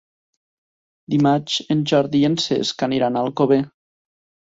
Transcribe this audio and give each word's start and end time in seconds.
Dimarts 1.15 1.59
en 1.77 1.85
Jordi 1.93 2.25
i 2.25 2.29
en 2.33 2.41
Cesc 2.49 2.85
aniran 2.91 3.17
a 3.17 3.27
Alcover. 3.27 3.63